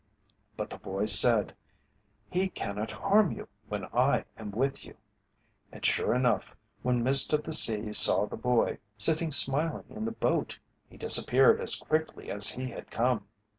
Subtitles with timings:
[0.57, 1.55] But the boy said,
[2.31, 4.97] "He cannot harm you when I am with you."
[5.71, 10.11] And sure enough, when Mist of the Sea saw the boy sitting smiling in the
[10.11, 10.57] boat
[10.89, 13.27] he disappeared as quickly as he had come.